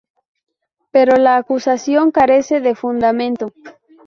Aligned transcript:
Pero 0.89 1.15
la 1.17 1.37
acusación 1.37 2.09
carece 2.11 2.59
de 2.59 2.73
fundamento. 2.73 3.53